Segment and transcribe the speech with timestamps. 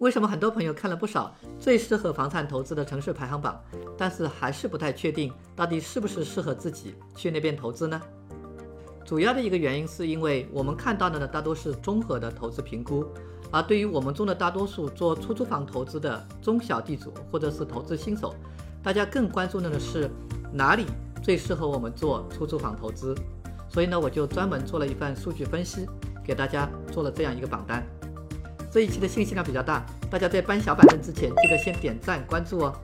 [0.00, 3.62] 为什么很多朋友看了不少最适合房产投资的城市排行榜，
[3.98, 8.00] 但是还是不太确定到底是不是适合自己去那边投资呢？
[9.04, 13.04] 主要的一个原因是因为我们看到的呢大多是综合的投资评估，
[13.50, 18.34] 而对于我们中的大多数做出租房投资的中小地主或者是投资新手，
[18.82, 20.10] 大家更关注的呢是
[20.50, 20.86] 哪里
[21.22, 23.14] 最适合我们做出租房投资。
[23.68, 25.86] 所以呢，我就专门做了一份数据分析，
[26.24, 27.86] 给大家做了这样一个榜单。
[28.72, 32.80] 这一期的信息量比较大，大家在搬小板凳之前，记得先点赞关注哦。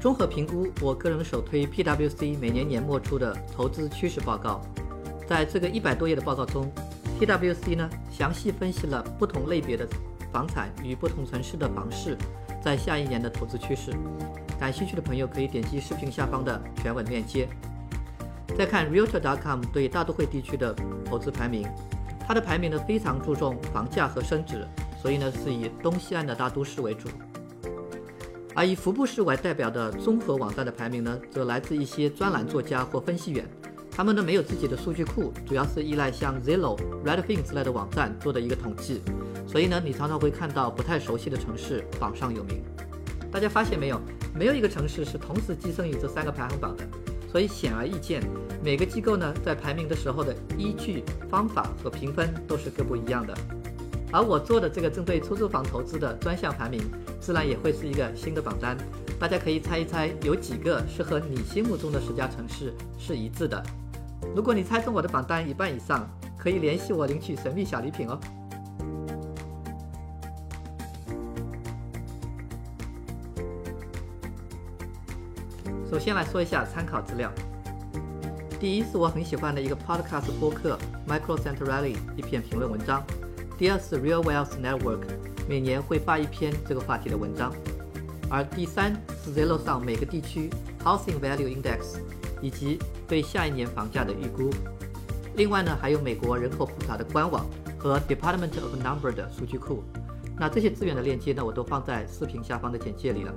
[0.00, 4.60] 综合评估，我个人首推 PwC 每年年末出的投资趋势报告。
[5.28, 6.68] 在这个一百多页的报告中
[7.20, 9.86] ，PwC 呢详细分析了不同类别的
[10.32, 12.16] 房产与不同城市的房市
[12.60, 13.92] 在下一年的投资趋势。
[14.58, 17.48] 感兴趣的朋友可以点击视频下方的全文链接。
[18.56, 21.66] 再看 Realtor.com 对大都会地区的投资排名，
[22.26, 24.66] 它的排名呢非常注重房价和升值，
[25.00, 27.08] 所以呢是以东西岸的大都市为主。
[28.54, 33.48] 而以福布斯为代表的综合网站的排名呢，则来自一些专栏作家或分析员，
[33.90, 39.00] 他们呢没有自己的数据库，主要是依赖像 Zillow、Redfin 之类的网站做的一个统计，
[39.46, 42.60] 所以呢你常常会看到不太熟悉的城市榜上有名。
[43.30, 44.00] 大家发现没有？
[44.34, 46.84] 没有一个城市是同时跻身于这三个排行榜的。
[47.30, 48.22] 所以显而易见，
[48.64, 53.34] 每个机构呢在排名的时候的依据、方法和评分都是各不一样的。
[54.10, 56.80] 而我做的这个针对出租房投资的专项排名，
[57.20, 58.74] 自然也会是一个新的榜单。
[59.20, 63.62] 大家可以猜一猜，有几个是和你心目中的十佳城市是一致的？
[64.34, 68.18] 如果你猜中我的榜单一半以上，可以联系我领取神秘小礼品哦。
[75.90, 77.32] 首先来说一下参考资料。
[78.60, 83.02] 第一是我很喜欢的一个 podcast 播客 Micro Centrale 一篇评论文章。
[83.56, 85.00] 第二是 Real Wealth Network
[85.48, 87.50] 每年会发一篇这个话题的文章。
[88.28, 88.92] 而第三
[89.24, 90.50] 是 Zillow 上每个地区
[90.84, 91.96] Housing Value Index
[92.42, 94.50] 以及对下一年房价的预估。
[95.36, 97.46] 另外呢，还有美国人口普查的官网
[97.78, 99.82] 和 Department of Number 的数据库。
[100.36, 103.32] 那这些资源的链接呢，我都放在视频下方的简介里了。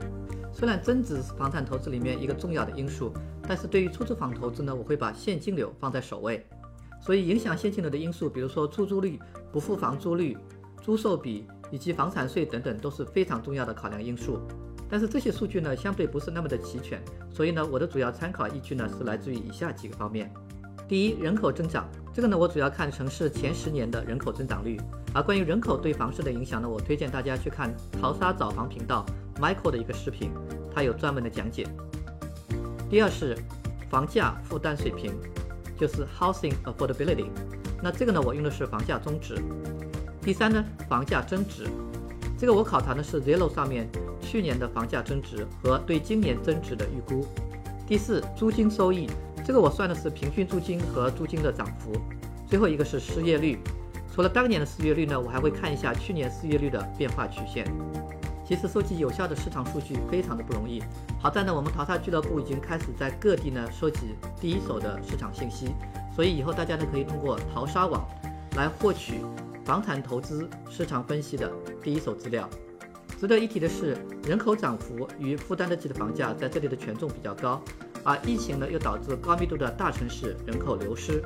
[0.54, 3.14] 虽然增值是房产投资里面一个重要的因素，
[3.48, 6.46] 但是对于出租房投资呢，我会把现金流放在首位。
[7.00, 9.20] 所以影响现金流的因素，比如说出租率、
[9.52, 10.38] 不付房租率、
[10.82, 14.40] 租售比以及房产税等等，都是非常重要的考量因素。
[14.90, 17.02] 但是这些数据呢，相对不是那么的齐全，
[17.32, 20.32] 所以呢，我的主要参考依据呢，是来自于以下几个方面。
[20.88, 24.78] 第一，人口增长，这个呢，我主要看城市前十年的人口增长率。
[25.14, 29.06] 而关于人口对房市的影响呢，我推荐大家去看淘沙找房频道。
[29.40, 30.32] Michael 的一个视频，
[30.74, 31.68] 他有专门的讲解。
[32.90, 33.38] 第二是
[33.90, 35.14] 房价负担水平，
[35.78, 37.28] 就是 housing affordability。
[37.82, 39.42] 那这个呢，我用的是房价中值。
[40.22, 41.66] 第三呢，房价增值，
[42.38, 43.90] 这个我考察的是 Zillow 上面
[44.22, 47.26] 去年的房价增值和对今年增值的预估。
[47.88, 49.10] 第四，租金收益，
[49.44, 52.00] 这个我算的是平均租金和租金的涨幅。
[52.48, 53.58] 最后一个是失业率，
[54.14, 57.66] 除了当年的失业率呢，我还会看一下去年失业率的变化曲线。
[58.52, 60.84] 其实收集有效的市场数据非常的不容易。
[61.22, 65.70] 好在呢，我们淘沙俱乐部已经开始在各地呢收集第一手的市场信息，
[66.14, 68.06] 所以以后大家呢可以通过淘沙网
[68.58, 69.22] 来获取
[69.64, 71.50] 房产投资市场分析的
[71.82, 72.46] 第一手资料。
[73.18, 73.98] 值得一提的是，
[74.28, 77.62] 人口涨幅与负担得起的房价在这里的权重比较高，
[78.04, 81.24] 而疫情呢又导致高密度的大城市人口流失。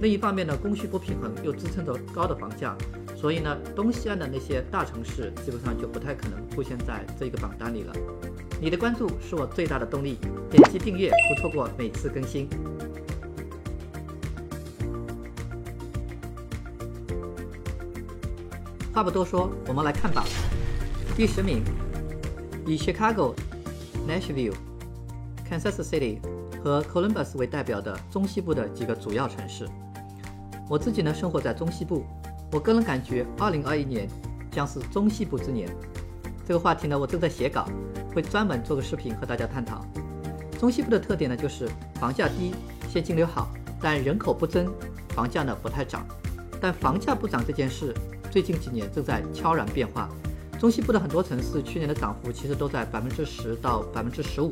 [0.00, 2.76] 另一方面呢，供需不平衡又支撑着高的房价。
[3.20, 7.92] 所以呢，东西岸的那些大城市基本上就不太可能出现在这个榜单里了。
[8.60, 10.18] 你的关注是我最大的动力，
[10.48, 12.48] 点击订阅不错过每次更新。
[18.94, 20.24] 话不多说，我们来看榜。
[21.16, 21.64] 第十名，
[22.64, 23.34] 以 Chicago、
[24.06, 24.54] Nashville、
[25.50, 26.20] Kansas City
[26.62, 29.68] 和 Columbus 为代表的中西部的几个主要城市。
[30.68, 32.04] 我自己呢，生活在中西部。
[32.50, 34.08] 我个人感觉，二零二一年
[34.50, 35.68] 将是中西部之年。
[36.46, 37.68] 这个话题呢，我正在写稿，
[38.14, 39.84] 会专门做个视频和大家探讨。
[40.58, 41.68] 中西部的特点呢，就是
[42.00, 42.54] 房价低，
[42.90, 43.50] 现金流好，
[43.82, 44.72] 但人口不增，
[45.10, 46.06] 房价呢不太涨。
[46.58, 47.94] 但房价不涨这件事，
[48.30, 50.08] 最近几年正在悄然变化。
[50.58, 54.50] 中西部的很多城市去年的涨幅其实都在百分之十到百分之十五，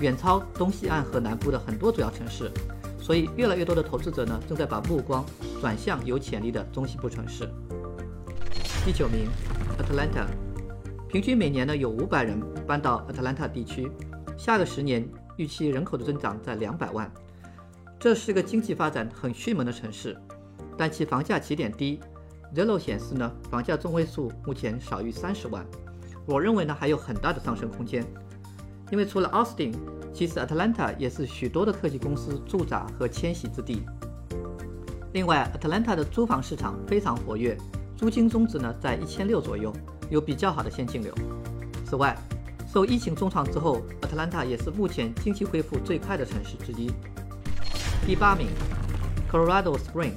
[0.00, 2.50] 远超东西岸和南部的很多主要城市。
[3.06, 5.24] 所以，越来越多的投资者呢，正在把目光
[5.60, 7.48] 转向有潜力的中西部城市。
[8.84, 9.28] 第九名
[9.78, 10.26] ，Atlanta，
[11.08, 13.88] 平均每年呢有五百人搬到 Atlanta 地区，
[14.36, 17.08] 下个十年预期人口的增长在两百万。
[17.96, 20.16] 这是个经济发展很迅猛的城市，
[20.76, 22.00] 但其房价起点低。
[22.56, 25.64] Zillow 显示呢，房价中位数目前少于三十万。
[26.26, 28.04] 我认为呢，还有很大的上升空间。
[28.90, 29.72] 因为除了 Austin，
[30.16, 33.82] 其实 Atlanta 也是许多的科技公司驻扎和迁徙之地。
[35.12, 37.54] 另外，Atlanta 的租房市场非常活跃，
[37.98, 39.70] 租金中值呢在一千六左右，
[40.08, 41.12] 有比较好的现金流。
[41.84, 42.16] 此外，
[42.66, 46.90] 受疫情重创之后，Atlanta 也是目前经济恢复最快的城市之一。
[48.06, 48.46] 第八名
[49.30, 50.12] ，Colorado Spring。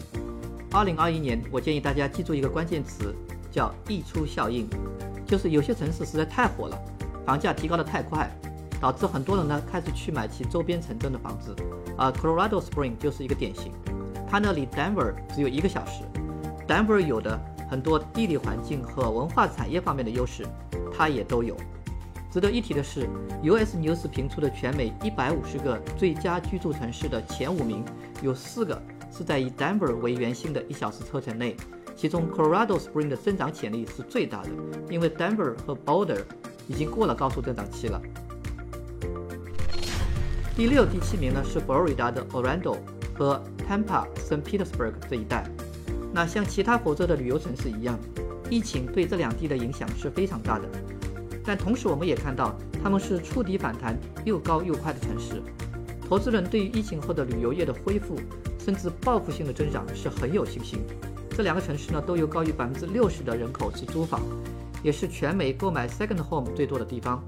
[0.72, 3.13] 二零二一年，我建议大家记住一个关键词，
[3.52, 4.66] 叫溢出效应，
[5.25, 6.81] 就是有些城市实在太火了，
[7.25, 8.34] 房价提高的太快。
[8.80, 11.56] 导致很多人呢开始去买其周边城镇的房子，
[11.98, 13.72] 而 Colorado Spring 就是一个典型。
[14.30, 16.04] 它呢离 Denver 只有一个小时
[16.68, 17.40] ，Denver 有的
[17.70, 20.46] 很多地理环境和文化产业方面的优势，
[20.96, 21.56] 它也都有。
[22.31, 23.10] 值得一提的是
[23.42, 27.84] ，US News 评出的全美150个最佳居住城市的前五名，
[28.22, 28.80] 有四个
[29.12, 31.58] 是在以 Denver 为圆心的一小时车程内，
[31.96, 34.50] 其中 Colorado Spring 的增长潜力是最大的，
[34.92, 36.22] 因为 Denver 和 Boulder
[36.68, 38.00] 已经过了高速增长期了。
[40.60, 42.76] 第六、第七名呢是佛罗里达的 Orlando
[43.18, 44.42] 和 Tampa、St.
[44.42, 45.50] Petersburg 这一带。
[46.12, 47.98] 那像其他佛州的旅游城市一样，
[48.50, 50.66] 疫情对这两地的影响是非常大的。
[51.46, 52.54] 但同时，我们也看到
[52.84, 55.42] 他们是触底反弹又高又快的城市。
[56.10, 58.20] 投资人对于疫情后的旅游业的恢复，
[58.60, 60.82] 甚至报复性的增长是很有信心。
[61.38, 64.20] 这两个城市呢，都有高于百分之六十的人口是租房，
[64.84, 67.24] 也是全美购买 second home 最多的地方。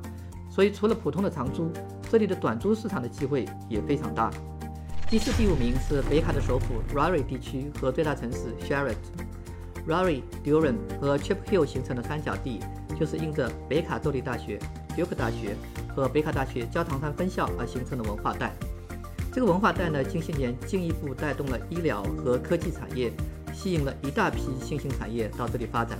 [0.51, 1.71] 所以，除了普通的长租，
[2.12, 4.30] 这里的短租市场的机会也非常大。
[5.09, 8.95] 第四、第五名是北卡的首府 Raleigh 地区和最大城市 Charlotte。
[9.88, 12.59] Raleigh、Durham 和 Chip Hill 形成的三角地，
[13.00, 14.59] 就是因着北卡州立大学、
[14.95, 15.56] Duke 大学
[15.95, 18.53] 和北卡大学焦糖山分校而形成的文化带。
[19.33, 23.09] 这个文化带呢，近些年进一步带动了医疗和科技产业，
[23.53, 25.98] 吸引了一大批新兴产业到这里发展，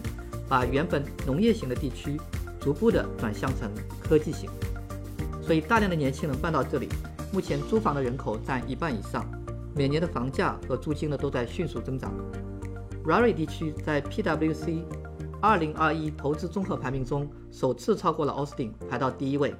[0.48, 2.20] 把原本农业型的地区
[2.62, 3.70] 逐步的转向成
[4.02, 4.50] 科技型。
[5.42, 6.88] 所以，大量的年轻人搬到这里。
[7.34, 9.26] 目前租房的人口占一半以上，
[9.74, 12.14] 每年的房价和租金呢都在迅速增长。
[13.06, 14.84] Raleigh 地区在 PwC
[15.42, 19.56] 2021投资综合排名中首次超过了 Austin，排到第一位。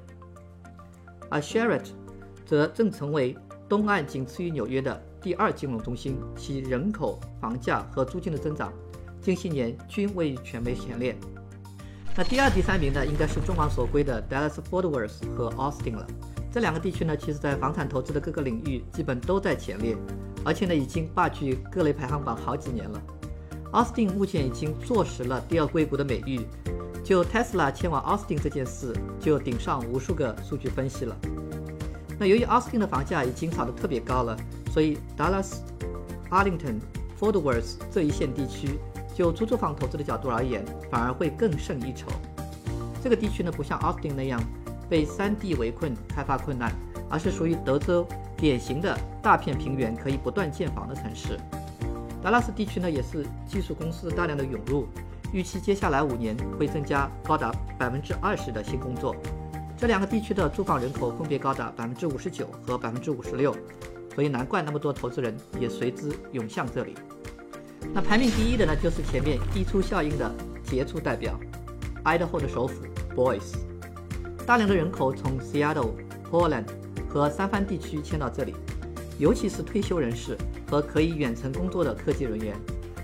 [1.30, 1.88] 而 Charlotte
[2.44, 3.34] 则正成为
[3.68, 8.70] 东岸仅次于纽约的第二金融中心，其人口、房价和租金的增长
[9.20, 11.16] 近些年均位于全美前列。
[12.14, 16.06] 那第二、第三名呢，应该是众望所归的 Dallas-Fort Worth 和 Austin 了。
[16.52, 19.96] 这两个地区呢，其实在房产投资的各个领域基本都在前列，
[20.44, 23.02] 而且呢，已经霸据各类排行榜好几年了。
[23.72, 26.42] Austin 目前已经坐实了第二硅谷的美誉，
[27.02, 31.16] 就 Tesla 迁往 Austin 这件事，就顶上无数个数据分析了。
[32.18, 34.36] 那由于 Austin 的房价已经炒得特别高了，
[34.70, 35.54] 所以 Dallas、
[36.28, 36.78] Arlington、
[37.18, 38.78] Fort Worth 这一线地区。
[39.14, 42.08] 就出租房投资的角度而言，反而会更胜一筹。
[43.02, 44.42] 这个地区呢，不像 Austin 那样
[44.88, 46.72] 被山地围困、开发困难，
[47.10, 48.06] 而是属于德州
[48.36, 51.38] 典型的大片平原，可以不断建房的城市。
[52.22, 54.86] 达拉斯地区呢，也是技术公司大量的涌入，
[55.32, 59.16] 预期接下来五年会增加高达百分之二十的新工作。
[59.76, 63.52] 这两个地区的住房人口分别高达百分之五十九和百分之五十六，
[64.14, 66.94] 所以难怪那么多投资人也随之涌向这里。
[67.94, 70.34] 那排名第一的呢，就是前面溢出效应的
[70.64, 71.38] 杰出代表
[72.04, 72.82] ，Idaho 的首府
[73.14, 73.56] Boise，
[74.46, 75.92] 大量的人口从 Seattle、
[76.30, 76.64] Portland
[77.08, 78.54] 和三藩地区迁到这里，
[79.18, 80.36] 尤其是退休人士
[80.70, 82.56] 和可以远程工作的科技人员，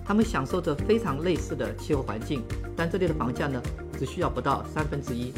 [0.04, 2.42] 他们享受着非常类似的气候环境，
[2.75, 3.61] 但这里的房价呢，
[3.99, 5.32] 只需要不到三分之一。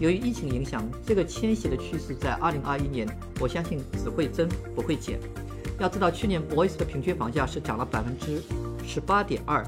[0.00, 5.18] 由于疫情影响，这个迁徙的趋势在2021年，我相信只会增不会减。
[5.78, 8.40] 要知道，去年 Boise 的平均房价是涨了百分之。
[8.88, 9.62] 十八点二，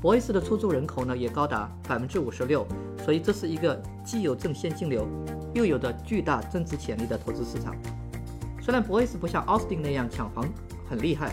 [0.00, 2.66] 博伊斯的出租人口呢也高达百分之五十六，
[3.04, 5.06] 所以这是一个既有正现金流，
[5.54, 7.76] 又有着巨大增值潜力的投资市场。
[8.60, 10.44] 虽然博伊斯不像奥斯汀那样抢房
[10.88, 11.32] 很厉害，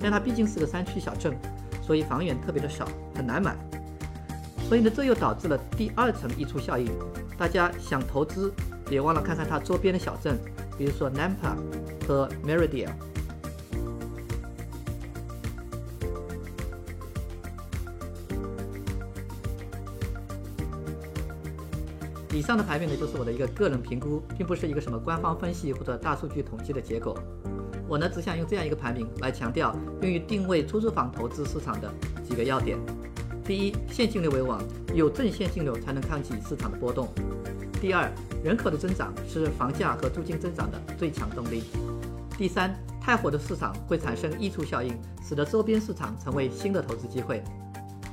[0.00, 1.34] 但它毕竟是个山区小镇，
[1.80, 3.56] 所以房源特别的少，很难买。
[4.68, 6.90] 所以呢，这又导致了第二层溢出效应。
[7.38, 8.52] 大家想投资，
[8.88, 10.36] 别忘了看看它周边的小镇，
[10.76, 11.54] 比如说 napa
[12.08, 12.90] 和 Meridian。
[22.36, 27.18] 以上的排名呢，就是我的一个个人评估，并不是一个什么官方分析或者大数据统计的结果。
[27.88, 31.90] 我呢，只想用这样一个排名来强调用于定位出租房投资市场的
[32.28, 32.78] 几个要点：
[33.42, 34.62] 第一，现金流为王，
[34.94, 37.06] 有正现金流才能抗击市场的波动；
[37.80, 38.12] 第二，
[38.44, 41.62] 人口的增长是房价和租金增长的最强动力；
[42.36, 44.94] 第三，太火的市场会产生溢出效应，
[45.26, 47.42] 使得周边市场成为新的投资机会。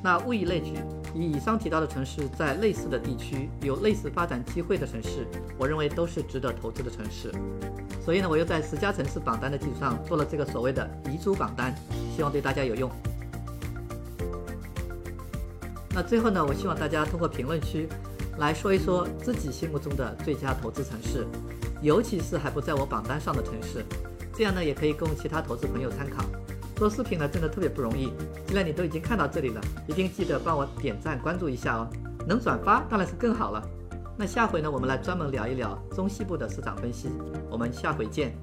[0.03, 0.74] 那物以类聚，
[1.15, 5.25] 以以上提到的城市在类似的地区有类似发展机会的城市，
[5.57, 7.31] 我认为都是值得投资的城市。
[8.03, 11.74] 所以呢，我又在十佳城市榜单的基础上做了这个所谓的遗珠榜单，
[12.13, 12.91] 希望对大家有用。
[15.95, 17.88] 那最后呢，我希望大家通过评论区
[18.39, 21.25] 来说一说自己心目中的最佳投资城市，
[21.81, 23.86] 尤其是还不在我榜单上的城市，
[24.36, 26.25] 这样呢也可以供其他投资朋友参考。
[26.75, 28.12] 做视频呢，真的特别不容易。
[28.46, 31.88] 既然你都已经看到这里了，一定记得帮我点赞、关注一下哦。
[32.27, 33.62] 能转发当然是更好了。
[34.18, 37.10] 那下回呢，我们来专门聊一聊中西部的市场分析。
[37.50, 38.36] 我们下回见。